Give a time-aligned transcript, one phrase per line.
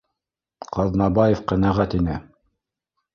[0.77, 2.17] Ҡаҙнабаев ҡәнәғәт ине: